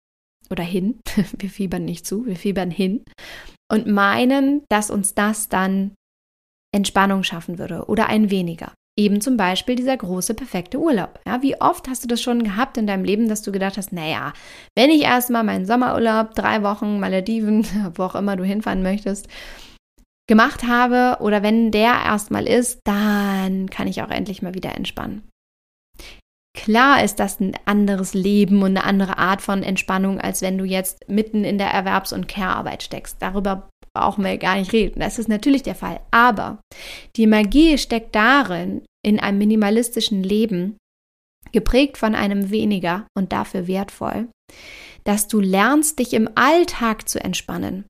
oder 0.49 0.63
hin. 0.63 0.99
Wir 1.37 1.49
fiebern 1.49 1.85
nicht 1.85 2.05
zu, 2.05 2.25
wir 2.25 2.35
fiebern 2.35 2.71
hin 2.71 3.03
und 3.71 3.87
meinen, 3.87 4.63
dass 4.69 4.91
uns 4.91 5.15
das 5.15 5.49
dann 5.49 5.95
Entspannung 6.73 7.23
schaffen 7.23 7.57
würde 7.59 7.85
oder 7.85 8.07
ein 8.07 8.29
weniger. 8.29 8.73
Eben 8.95 9.21
zum 9.21 9.37
Beispiel 9.37 9.75
dieser 9.75 9.97
große, 9.97 10.35
perfekte 10.35 10.79
Urlaub. 10.79 11.19
Ja, 11.25 11.41
wie 11.41 11.59
oft 11.59 11.87
hast 11.87 12.03
du 12.03 12.07
das 12.07 12.21
schon 12.21 12.43
gehabt 12.43 12.77
in 12.77 12.85
deinem 12.85 13.03
Leben, 13.03 13.27
dass 13.27 13.41
du 13.41 13.51
gedacht 13.51 13.77
hast, 13.77 13.91
naja, 13.91 14.33
wenn 14.77 14.91
ich 14.91 15.01
erstmal 15.01 15.43
meinen 15.43 15.65
Sommerurlaub, 15.65 16.35
drei 16.35 16.61
Wochen, 16.61 16.99
Malediven, 16.99 17.65
wo 17.95 18.03
auch 18.03 18.15
immer 18.15 18.35
du 18.35 18.43
hinfahren 18.43 18.83
möchtest, 18.83 19.27
gemacht 20.27 20.63
habe 20.67 21.21
oder 21.21 21.41
wenn 21.41 21.71
der 21.71 21.93
erstmal 22.05 22.47
ist, 22.47 22.79
dann 23.43 23.69
kann 23.69 23.87
ich 23.87 24.01
auch 24.01 24.09
endlich 24.09 24.41
mal 24.41 24.53
wieder 24.53 24.75
entspannen. 24.75 25.29
Klar 26.55 27.03
ist 27.03 27.19
das 27.19 27.39
ein 27.39 27.57
anderes 27.65 28.13
Leben 28.13 28.61
und 28.61 28.77
eine 28.77 28.83
andere 28.83 29.17
Art 29.17 29.41
von 29.41 29.63
Entspannung, 29.63 30.19
als 30.19 30.41
wenn 30.41 30.57
du 30.57 30.65
jetzt 30.65 31.09
mitten 31.09 31.43
in 31.43 31.57
der 31.57 31.71
Erwerbs- 31.71 32.13
und 32.13 32.27
Care-Arbeit 32.27 32.83
steckst. 32.83 33.17
Darüber 33.21 33.69
brauchen 33.95 34.23
wir 34.23 34.37
gar 34.37 34.55
nicht 34.55 34.71
reden. 34.71 34.99
Das 34.99 35.19
ist 35.19 35.27
natürlich 35.27 35.63
der 35.63 35.75
Fall. 35.75 35.99
Aber 36.11 36.61
die 37.15 37.27
Magie 37.27 37.77
steckt 37.77 38.15
darin, 38.15 38.83
in 39.05 39.19
einem 39.19 39.39
minimalistischen 39.39 40.23
Leben, 40.23 40.77
geprägt 41.51 41.97
von 41.97 42.15
einem 42.15 42.49
weniger 42.49 43.07
und 43.17 43.31
dafür 43.31 43.67
wertvoll, 43.67 44.29
dass 45.03 45.27
du 45.27 45.39
lernst, 45.39 45.99
dich 45.99 46.13
im 46.13 46.29
Alltag 46.35 47.09
zu 47.09 47.21
entspannen 47.21 47.85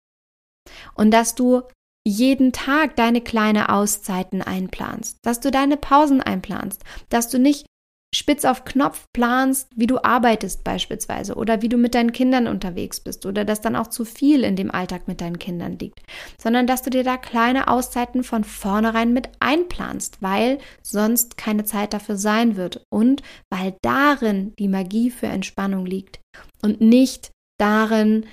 und 0.96 1.12
dass 1.12 1.36
du 1.36 1.62
jeden 2.06 2.52
Tag 2.52 2.96
deine 2.96 3.22
kleine 3.22 3.70
Auszeiten 3.70 4.42
einplanst, 4.42 5.20
dass 5.24 5.40
du 5.40 5.52
deine 5.52 5.78
Pausen 5.78 6.22
einplanst, 6.22 6.84
dass 7.10 7.30
du 7.30 7.40
nicht 7.40 7.66
spitz 8.14 8.46
auf 8.46 8.64
Knopf 8.64 9.08
planst, 9.12 9.70
wie 9.76 9.88
du 9.88 10.04
arbeitest 10.04 10.64
beispielsweise 10.64 11.36
oder 11.36 11.62
wie 11.62 11.70
du 11.70 11.78
mit 11.78 11.96
deinen 11.96 12.12
Kindern 12.12 12.48
unterwegs 12.48 13.00
bist 13.00 13.26
oder 13.26 13.44
dass 13.44 13.62
dann 13.62 13.76
auch 13.76 13.88
zu 13.88 14.06
viel 14.06 14.44
in 14.44 14.56
dem 14.56 14.70
Alltag 14.70 15.08
mit 15.08 15.20
deinen 15.20 15.40
Kindern 15.40 15.80
liegt, 15.80 16.00
sondern 16.38 16.68
dass 16.68 16.84
du 16.84 16.90
dir 16.90 17.04
da 17.04 17.18
kleine 17.18 17.68
Auszeiten 17.68 18.24
von 18.24 18.44
vornherein 18.44 19.14
mit 19.14 19.30
einplanst, 19.40 20.22
weil 20.22 20.60
sonst 20.84 21.38
keine 21.38 21.64
Zeit 21.64 21.94
dafür 21.94 22.18
sein 22.18 22.56
wird 22.56 22.86
und 22.90 23.24
weil 23.50 23.76
darin 23.82 24.54
die 24.60 24.68
Magie 24.68 25.10
für 25.10 25.28
Entspannung 25.28 25.86
liegt 25.86 26.20
und 26.62 26.82
nicht 26.82 27.32
darin, 27.60 28.28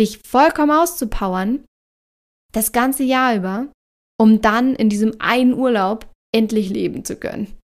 dich 0.00 0.18
vollkommen 0.26 0.72
auszupowern 0.72 1.64
das 2.52 2.72
ganze 2.72 3.02
Jahr 3.02 3.34
über, 3.34 3.68
um 4.20 4.40
dann 4.40 4.74
in 4.74 4.88
diesem 4.88 5.20
einen 5.20 5.54
Urlaub 5.54 6.10
endlich 6.34 6.70
leben 6.70 7.04
zu 7.04 7.16
können. 7.16 7.58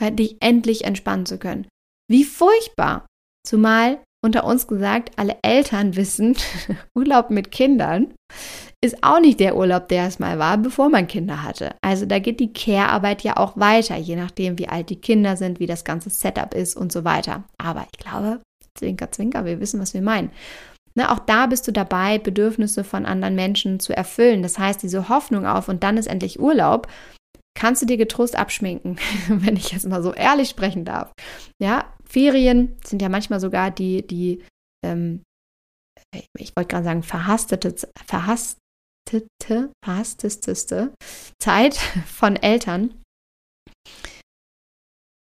Dich 0.00 0.36
endlich 0.40 0.84
entspannen 0.84 1.26
zu 1.26 1.38
können. 1.38 1.66
Wie 2.10 2.24
furchtbar. 2.24 3.06
Zumal 3.46 4.02
unter 4.24 4.44
uns 4.44 4.66
gesagt, 4.66 5.12
alle 5.16 5.36
Eltern 5.42 5.96
wissen, 5.96 6.36
Urlaub 6.94 7.30
mit 7.30 7.50
Kindern 7.50 8.14
ist 8.84 9.02
auch 9.02 9.20
nicht 9.20 9.40
der 9.40 9.56
Urlaub, 9.56 9.88
der 9.88 10.06
es 10.06 10.18
mal 10.18 10.38
war, 10.38 10.58
bevor 10.58 10.90
man 10.90 11.06
Kinder 11.06 11.42
hatte. 11.42 11.74
Also 11.82 12.04
da 12.04 12.18
geht 12.18 12.40
die 12.40 12.52
Care-Arbeit 12.52 13.22
ja 13.22 13.36
auch 13.36 13.56
weiter, 13.56 13.96
je 13.96 14.16
nachdem, 14.16 14.58
wie 14.58 14.68
alt 14.68 14.90
die 14.90 15.00
Kinder 15.00 15.36
sind, 15.36 15.58
wie 15.60 15.66
das 15.66 15.84
ganze 15.84 16.10
Setup 16.10 16.52
ist 16.54 16.76
und 16.76 16.92
so 16.92 17.04
weiter. 17.04 17.44
Aber 17.56 17.86
ich 17.90 17.98
glaube, 17.98 18.40
zwinker, 18.76 19.10
zwinker, 19.10 19.44
wir 19.44 19.60
wissen, 19.60 19.80
was 19.80 19.94
wir 19.94 20.02
meinen. 20.02 20.30
Ne, 20.96 21.10
auch 21.10 21.18
da 21.18 21.46
bist 21.46 21.66
du 21.66 21.72
dabei, 21.72 22.18
Bedürfnisse 22.18 22.84
von 22.84 23.04
anderen 23.04 23.34
Menschen 23.34 23.80
zu 23.80 23.96
erfüllen. 23.96 24.42
Das 24.42 24.58
heißt, 24.58 24.82
diese 24.82 25.08
Hoffnung 25.08 25.44
auf 25.44 25.68
und 25.68 25.82
dann 25.82 25.96
ist 25.96 26.06
endlich 26.06 26.38
Urlaub, 26.38 26.86
kannst 27.58 27.82
du 27.82 27.86
dir 27.86 27.96
getrost 27.96 28.36
abschminken, 28.36 28.98
wenn 29.28 29.56
ich 29.56 29.72
jetzt 29.72 29.86
mal 29.86 30.02
so 30.02 30.12
ehrlich 30.12 30.48
sprechen 30.48 30.84
darf. 30.84 31.12
Ja, 31.60 31.92
Ferien 32.04 32.76
sind 32.84 33.02
ja 33.02 33.08
manchmal 33.08 33.40
sogar 33.40 33.70
die, 33.70 34.06
die, 34.06 34.44
ähm, 34.84 35.22
ich 36.38 36.52
wollte 36.56 36.68
gerade 36.68 36.84
sagen, 36.84 37.02
verhastete, 37.02 37.74
verhastete, 38.06 39.72
verhasteste 39.84 40.94
Zeit 41.40 41.74
von 42.06 42.36
Eltern. 42.36 43.00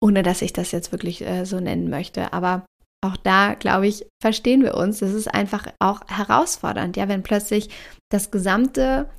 Ohne 0.01 0.23
dass 0.23 0.41
ich 0.41 0.53
das 0.53 0.71
jetzt 0.71 0.93
wirklich 0.93 1.21
äh, 1.23 1.45
so 1.45 1.59
nennen 1.59 1.89
möchte. 1.89 2.31
Aber 2.31 2.65
auch 3.01 3.17
da, 3.17 3.53
glaube 3.53 3.87
ich, 3.87 4.05
verstehen 4.21 4.63
wir 4.63 4.75
uns. 4.75 4.99
Das 4.99 5.13
ist 5.13 5.33
einfach 5.33 5.67
auch 5.79 6.01
herausfordernd, 6.07 6.97
ja, 6.97 7.07
wenn 7.07 7.23
plötzlich 7.23 7.69
das 8.09 8.31
gesamte 8.31 9.09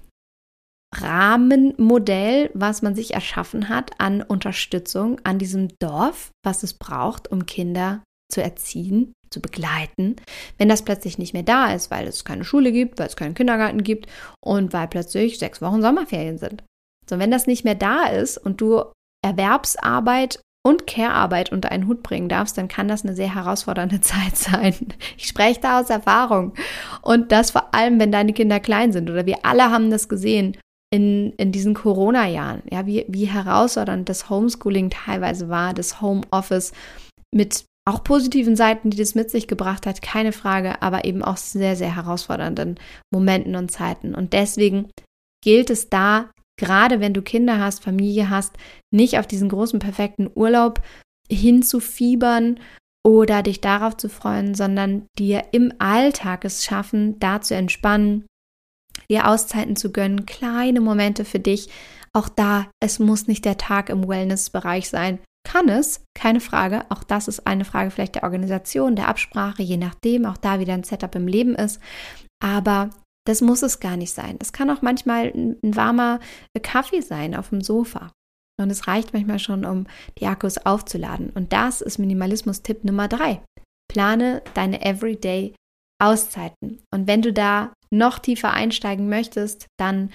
Rahmenmodell, 0.94 2.50
was 2.54 2.82
man 2.82 2.94
sich 2.94 3.14
erschaffen 3.14 3.68
hat 3.68 3.92
an 3.98 4.22
Unterstützung 4.22 5.20
an 5.24 5.38
diesem 5.38 5.68
Dorf, 5.78 6.30
was 6.44 6.62
es 6.62 6.74
braucht, 6.74 7.30
um 7.30 7.46
Kinder 7.46 8.02
zu 8.30 8.42
erziehen, 8.42 9.12
zu 9.30 9.40
begleiten, 9.40 10.16
wenn 10.58 10.68
das 10.68 10.84
plötzlich 10.84 11.16
nicht 11.18 11.32
mehr 11.32 11.44
da 11.44 11.72
ist, 11.72 11.90
weil 11.90 12.06
es 12.08 12.24
keine 12.24 12.44
Schule 12.44 12.72
gibt, 12.72 12.98
weil 12.98 13.06
es 13.06 13.16
keinen 13.16 13.34
Kindergarten 13.34 13.84
gibt 13.84 14.08
und 14.44 14.72
weil 14.72 14.88
plötzlich 14.88 15.38
sechs 15.38 15.62
Wochen 15.62 15.82
Sommerferien 15.82 16.38
sind. 16.38 16.64
So, 17.08 17.18
wenn 17.18 17.30
das 17.30 17.46
nicht 17.46 17.64
mehr 17.64 17.76
da 17.76 18.06
ist 18.06 18.38
und 18.38 18.60
du 18.60 18.84
Erwerbsarbeit 19.24 20.40
und 20.62 20.86
Care-Arbeit 20.86 21.52
unter 21.52 21.70
einen 21.70 21.86
Hut 21.86 22.02
bringen 22.02 22.28
darfst, 22.28 22.58
dann 22.58 22.68
kann 22.68 22.88
das 22.88 23.04
eine 23.04 23.14
sehr 23.14 23.34
herausfordernde 23.34 24.00
Zeit 24.00 24.36
sein. 24.36 24.74
Ich 25.16 25.26
spreche 25.26 25.60
da 25.60 25.80
aus 25.80 25.90
Erfahrung. 25.90 26.54
Und 27.02 27.32
das 27.32 27.52
vor 27.52 27.74
allem, 27.74 27.98
wenn 27.98 28.12
deine 28.12 28.32
Kinder 28.32 28.60
klein 28.60 28.92
sind 28.92 29.10
oder 29.10 29.26
wir 29.26 29.44
alle 29.44 29.70
haben 29.70 29.90
das 29.90 30.08
gesehen 30.08 30.56
in, 30.92 31.32
in 31.34 31.52
diesen 31.52 31.74
Corona-Jahren, 31.74 32.62
ja, 32.70 32.84
wie, 32.86 33.04
wie 33.08 33.26
herausfordernd 33.26 34.08
das 34.08 34.28
Homeschooling 34.28 34.90
teilweise 34.90 35.48
war, 35.48 35.72
das 35.72 36.00
Homeoffice 36.00 36.72
mit 37.32 37.64
auch 37.88 38.04
positiven 38.04 38.56
Seiten, 38.56 38.90
die 38.90 38.96
das 38.96 39.14
mit 39.14 39.30
sich 39.30 39.48
gebracht 39.48 39.86
hat, 39.86 40.02
keine 40.02 40.32
Frage, 40.32 40.82
aber 40.82 41.04
eben 41.04 41.22
auch 41.22 41.36
sehr, 41.36 41.76
sehr 41.76 41.94
herausfordernden 41.94 42.78
Momenten 43.12 43.56
und 43.56 43.70
Zeiten. 43.70 44.14
Und 44.14 44.32
deswegen 44.32 44.90
gilt 45.42 45.70
es 45.70 45.88
da 45.88 46.30
gerade 46.60 47.00
wenn 47.00 47.14
du 47.14 47.22
Kinder 47.22 47.58
hast, 47.58 47.82
Familie 47.82 48.30
hast, 48.30 48.56
nicht 48.92 49.18
auf 49.18 49.26
diesen 49.26 49.48
großen, 49.48 49.80
perfekten 49.80 50.30
Urlaub 50.32 50.80
hinzufiebern 51.28 52.60
oder 53.04 53.42
dich 53.42 53.60
darauf 53.60 53.96
zu 53.96 54.08
freuen, 54.08 54.54
sondern 54.54 55.06
dir 55.18 55.44
im 55.52 55.72
Alltag 55.78 56.44
es 56.44 56.64
schaffen, 56.64 57.18
da 57.18 57.40
zu 57.40 57.54
entspannen, 57.54 58.26
dir 59.10 59.26
Auszeiten 59.26 59.74
zu 59.74 59.90
gönnen, 59.90 60.26
kleine 60.26 60.80
Momente 60.80 61.24
für 61.24 61.40
dich. 61.40 61.70
Auch 62.12 62.28
da, 62.28 62.70
es 62.80 62.98
muss 62.98 63.26
nicht 63.26 63.44
der 63.44 63.56
Tag 63.56 63.88
im 63.88 64.06
Wellness-Bereich 64.06 64.88
sein. 64.88 65.18
kann 65.48 65.70
es, 65.70 66.04
keine 66.14 66.40
Frage. 66.40 66.84
Auch 66.90 67.02
das 67.02 67.26
ist 67.26 67.46
eine 67.46 67.64
Frage 67.64 67.90
vielleicht 67.90 68.14
der 68.16 68.24
Organisation, 68.24 68.94
der 68.94 69.08
Absprache, 69.08 69.62
je 69.62 69.78
nachdem, 69.78 70.26
auch 70.26 70.36
da 70.36 70.60
wieder 70.60 70.74
ein 70.74 70.84
Setup 70.84 71.14
im 71.14 71.26
Leben 71.26 71.54
ist. 71.54 71.80
Aber 72.44 72.90
das 73.26 73.40
muss 73.40 73.62
es 73.62 73.80
gar 73.80 73.96
nicht 73.96 74.12
sein. 74.12 74.36
Es 74.40 74.52
kann 74.52 74.70
auch 74.70 74.82
manchmal 74.82 75.26
ein, 75.26 75.56
ein 75.62 75.76
warmer 75.76 76.20
Kaffee 76.62 77.00
sein 77.00 77.34
auf 77.34 77.50
dem 77.50 77.60
Sofa. 77.60 78.12
Und 78.60 78.70
es 78.70 78.86
reicht 78.86 79.12
manchmal 79.12 79.38
schon, 79.38 79.64
um 79.64 79.86
die 80.18 80.26
Akkus 80.26 80.58
aufzuladen. 80.58 81.30
Und 81.30 81.52
das 81.52 81.80
ist 81.80 81.98
Minimalismus-Tipp 81.98 82.84
Nummer 82.84 83.08
drei. 83.08 83.42
Plane 83.90 84.42
deine 84.54 84.84
Everyday 84.84 85.54
Auszeiten. 86.00 86.82
Und 86.92 87.06
wenn 87.06 87.22
du 87.22 87.32
da 87.32 87.72
noch 87.90 88.18
tiefer 88.18 88.52
einsteigen 88.52 89.08
möchtest, 89.08 89.66
dann 89.78 90.10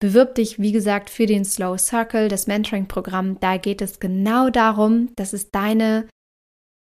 bewirb 0.00 0.34
dich, 0.34 0.60
wie 0.60 0.72
gesagt, 0.72 1.10
für 1.10 1.26
den 1.26 1.44
Slow 1.44 1.78
Circle, 1.78 2.28
das 2.28 2.46
Mentoring-Programm. 2.46 3.40
Da 3.40 3.56
geht 3.56 3.80
es 3.80 4.00
genau 4.00 4.50
darum, 4.50 5.10
das 5.16 5.32
ist 5.32 5.54
deine 5.54 6.08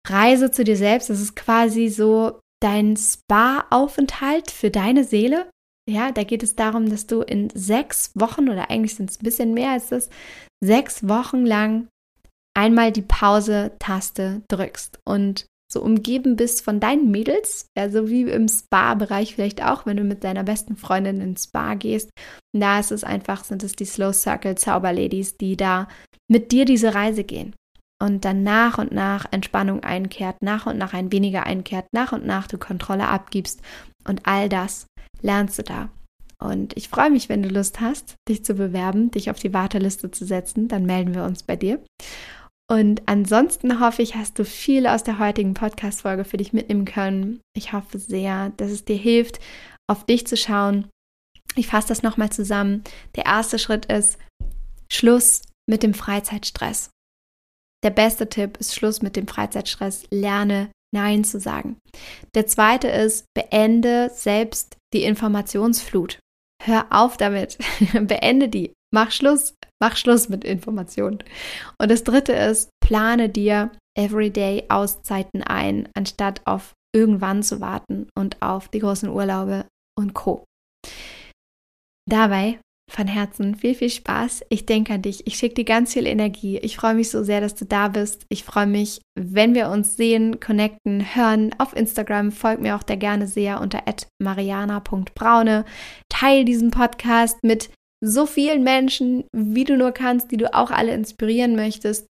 Reise 0.09 0.51
zu 0.51 0.65
dir 0.65 0.77
selbst. 0.77 1.11
Das 1.11 1.21
ist 1.21 1.37
quasi 1.37 1.89
so 1.89 2.41
dein 2.63 2.97
Spa-Aufenthalt 2.97 4.51
für 4.51 4.71
deine 4.71 5.05
Seele. 5.05 5.51
Ja, 5.89 6.13
da 6.13 6.23
geht 6.23 6.43
es 6.43 6.55
darum, 6.55 6.89
dass 6.89 7.07
du 7.07 7.23
in 7.23 7.51
sechs 7.51 8.13
Wochen 8.15 8.49
oder 8.49 8.71
eigentlich 8.71 8.95
sind 8.95 9.11
es 9.11 9.21
ein 9.21 9.25
bisschen 9.25 9.55
mehr 9.55 9.71
als 9.71 9.89
das, 9.89 10.11
sechs 10.63 11.09
Wochen 11.09 11.45
lang 11.45 11.89
einmal 12.55 12.93
die 12.93 13.03
Pause-Taste 13.03 14.43
drückst 14.49 15.01
und 15.05 15.47
so 15.73 15.83
umgeben 15.83 16.37
bist 16.37 16.63
von 16.63 16.81
deinen 16.81 17.11
Mädels, 17.11 17.67
also 17.75 18.09
wie 18.11 18.23
im 18.23 18.47
Spa-Bereich 18.47 19.35
vielleicht 19.35 19.65
auch, 19.65 19.87
wenn 19.87 19.97
du 19.97 20.05
mit 20.05 20.23
deiner 20.23 20.45
besten 20.45 20.77
Freundin 20.77 21.21
ins 21.21 21.45
Spa 21.45 21.75
gehst. 21.75 22.11
Da 22.55 22.79
ist 22.79 22.93
es 22.93 23.05
einfach, 23.05 23.43
sind 23.43 23.63
es 23.65 23.73
die 23.73 23.87
Slow 23.87 24.13
Circle 24.13 24.55
Zauberladies, 24.55 25.39
die 25.39 25.57
da 25.57 25.89
mit 26.31 26.53
dir 26.53 26.67
diese 26.67 26.95
Reise 26.95 27.25
gehen 27.25 27.55
und 28.03 28.25
dann 28.25 28.43
nach 28.43 28.79
und 28.79 28.91
nach 28.91 29.27
Entspannung 29.31 29.85
einkehrt, 29.85 30.43
nach 30.43 30.67
und 30.67 30.77
nach 30.77 30.93
ein 30.93 31.13
weniger 31.13 31.47
einkehrt, 31.47 31.87
nach 31.93 32.11
und 32.11 32.27
nach 32.27 32.49
du 32.49 32.59
Kontrolle 32.59 33.07
abgibst 33.07 33.63
und 34.05 34.23
all 34.25 34.49
das 34.49 34.87
lernst 35.21 35.61
du 35.61 35.63
da. 35.63 35.89
Und 36.41 36.77
ich 36.77 36.89
freue 36.89 37.11
mich, 37.11 37.29
wenn 37.29 37.45
du 37.45 37.49
Lust 37.49 37.81
hast, 37.81 38.17
dich 38.29 38.45
zu 38.45 38.55
bewerben, 38.55 39.13
dich 39.13 39.31
auf 39.31 39.39
die 39.39 39.55
Warteliste 39.55 40.11
zu 40.11 40.25
setzen, 40.25 40.67
dann 40.67 40.85
melden 40.85 41.15
wir 41.15 41.23
uns 41.23 41.45
bei 41.45 41.55
dir. 41.55 41.81
Und 42.69 43.03
ansonsten 43.07 43.79
hoffe 43.79 44.03
ich, 44.03 44.17
hast 44.17 44.37
du 44.37 44.45
viel 44.45 44.89
aus 44.89 45.05
der 45.05 45.21
heutigen 45.21 45.55
Podcast-Folge 45.55 46.25
für 46.25 46.39
dich 46.39 46.53
mitnehmen 46.53 46.87
können. 46.87 47.41
Ich 47.57 47.73
hoffe 47.73 48.01
sehr, 48.01 48.51
dass 48.57 48.73
es 48.73 48.85
dir 48.85 48.97
hilft, 48.97 49.39
auf 49.89 50.05
dich 50.07 50.27
zu 50.27 50.37
schauen. 50.37 50.89
Ich 51.55 51.69
fasse 51.69 51.87
das 51.87 52.03
nochmal 52.03 52.31
zusammen. 52.31 52.83
Der 53.15 53.27
erste 53.27 53.61
Schritt 53.61 53.87
ist 53.87 54.19
Schluss 54.91 55.43
mit 55.69 55.85
dem 55.85 55.95
Freizeitstress. 55.95 56.92
Der 57.85 57.91
beste 57.91 58.29
Tipp 58.29 58.59
ist 58.59 58.75
Schluss 58.75 59.03
mit 59.03 59.17
dem 59.17 59.27
Freizeitstress. 59.27 60.05
Lerne 60.11 60.71
Nein 60.95 61.25
zu 61.25 61.41
sagen. 61.41 61.79
Der 62.35 62.47
zweite 62.47 62.89
ist, 62.89 63.25
beende 63.35 64.11
selbst 64.13 64.77
die 64.93 65.05
Informationsflut. 65.05 66.21
Hör 66.63 66.87
auf 66.91 67.17
damit. 67.17 67.59
beende 67.93 68.49
die. 68.49 68.73
Mach 68.95 69.11
Schluss. 69.11 69.55
Mach 69.81 69.97
Schluss 69.97 70.29
mit 70.29 70.45
Informationen. 70.45 71.19
Und 71.79 71.91
das 71.91 72.05
dritte 72.05 72.35
ist, 72.35 72.71
plane 72.81 73.29
dir 73.29 73.73
Everyday 73.99 74.65
Auszeiten 74.69 75.43
ein, 75.43 75.89
anstatt 75.95 76.41
auf 76.45 76.75
irgendwann 76.95 77.43
zu 77.43 77.61
warten 77.61 78.09
und 78.17 78.41
auf 78.43 78.69
die 78.69 78.79
großen 78.79 79.09
Urlaube 79.09 79.67
und 79.99 80.15
Co. 80.15 80.45
Dabei 82.09 82.61
von 82.91 83.07
Herzen 83.07 83.55
viel, 83.55 83.75
viel 83.75 83.91
Spaß. 83.91 84.43
Ich 84.51 84.67
denke 84.67 84.93
an 84.93 85.03
dich. 85.03 85.27
Ich 85.27 85.37
schicke 85.37 85.55
dir 85.55 85.65
ganz 85.65 85.95
viel 85.95 86.07
Energie. 86.07 86.59
Ich 86.59 86.77
freue 86.77 86.95
mich 86.95 87.11
so 87.11 87.23
sehr, 87.23 87.41
dass 87.41 87.55
du 87.55 87.65
da 87.65 87.89
bist. 87.89 88.27
Ich 88.29 88.45
freue 88.45 88.67
mich, 88.67 89.01
wenn 89.19 89.55
wir 89.55 89.71
uns 89.71 89.97
sehen, 89.97 90.41
connecten, 90.41 91.15
hören 91.15 91.55
auf 91.59 91.75
Instagram. 91.75 92.33
Folg 92.33 92.61
mir 92.61 92.77
auch 92.77 92.83
da 92.83 92.95
gerne 92.97 93.27
sehr 93.27 93.61
unter 93.61 93.83
mariana.braune. 94.21 95.65
Teil 96.11 96.45
diesen 96.45 96.71
Podcast 96.71 97.39
mit 97.43 97.71
so 98.05 98.27
vielen 98.27 98.65
Menschen, 98.65 99.25
wie 99.33 99.65
du 99.65 99.77
nur 99.77 99.93
kannst, 99.93 100.31
die 100.31 100.37
du 100.37 100.53
auch 100.53 100.71
alle 100.71 100.93
inspirieren 100.93 101.55
möchtest, 101.55 102.07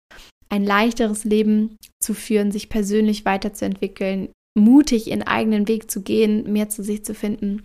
ein 0.50 0.64
leichteres 0.64 1.24
Leben 1.24 1.76
zu 2.00 2.14
führen, 2.14 2.52
sich 2.52 2.68
persönlich 2.68 3.24
weiterzuentwickeln, 3.24 4.28
mutig 4.56 5.08
ihren 5.08 5.22
eigenen 5.22 5.66
Weg 5.66 5.90
zu 5.90 6.02
gehen, 6.02 6.52
mehr 6.52 6.68
zu 6.68 6.82
sich 6.82 7.04
zu 7.04 7.14
finden. 7.14 7.64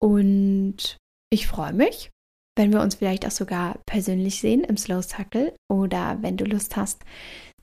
Und 0.00 0.96
ich 1.32 1.46
freue 1.46 1.72
mich, 1.72 2.10
wenn 2.56 2.72
wir 2.72 2.80
uns 2.80 2.96
vielleicht 2.96 3.26
auch 3.26 3.30
sogar 3.30 3.78
persönlich 3.86 4.40
sehen 4.40 4.64
im 4.64 4.76
Slow 4.76 5.02
Circle 5.02 5.54
oder 5.70 6.18
wenn 6.20 6.36
du 6.36 6.44
Lust 6.44 6.76
hast, 6.76 7.02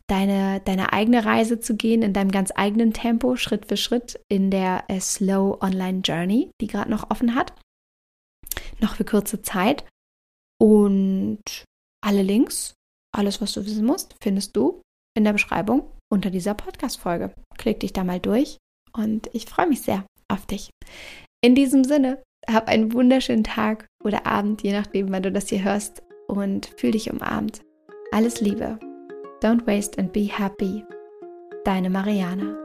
deine, 0.08 0.62
deine 0.62 0.94
eigene 0.94 1.26
Reise 1.26 1.60
zu 1.60 1.76
gehen 1.76 2.02
in 2.02 2.14
deinem 2.14 2.32
ganz 2.32 2.52
eigenen 2.56 2.94
Tempo, 2.94 3.36
Schritt 3.36 3.68
für 3.68 3.78
Schritt 3.78 4.20
in 4.30 4.50
der 4.50 4.86
äh, 4.88 5.00
Slow 5.00 5.60
Online 5.62 6.02
Journey, 6.04 6.50
die 6.60 6.68
gerade 6.68 6.90
noch 6.90 7.12
offen 7.12 7.36
hat 7.36 7.54
noch 8.82 8.96
für 8.96 9.06
kurze 9.06 9.42
Zeit. 9.42 9.86
Und 10.62 11.42
alle 12.04 12.22
Links, 12.22 12.74
alles, 13.16 13.42
was 13.42 13.54
du 13.54 13.66
wissen 13.66 13.86
musst, 13.86 14.16
findest 14.22 14.56
du 14.56 14.82
in 15.18 15.24
der 15.24 15.34
Beschreibung 15.34 15.92
unter 16.12 16.30
dieser 16.30 16.54
Podcast-Folge. 16.54 17.34
Klick 17.58 17.80
dich 17.80 17.94
da 17.94 18.04
mal 18.04 18.20
durch 18.20 18.58
und 18.94 19.30
ich 19.34 19.46
freue 19.46 19.68
mich 19.68 19.82
sehr 19.82 20.06
auf 20.32 20.46
dich. 20.46 20.70
In 21.42 21.56
diesem 21.56 21.84
Sinne, 21.84 22.22
hab 22.48 22.68
einen 22.68 22.94
wunderschönen 22.94 23.44
Tag 23.44 23.88
oder 24.04 24.26
Abend, 24.26 24.64
je 24.64 24.74
nachdem, 24.74 25.12
wann 25.12 25.24
du 25.24 25.32
das 25.32 25.50
hier 25.50 25.64
hörst 25.64 26.04
und 26.28 26.68
fühl 26.78 26.92
dich 26.92 27.12
umarmt. 27.12 27.62
Alles 28.12 28.42
Liebe. 28.42 28.80
Don't 29.42 29.66
waste 29.66 30.00
and 30.00 30.12
be 30.12 30.26
happy. 30.26 30.84
Deine 31.64 31.90
Mariana. 31.90 32.58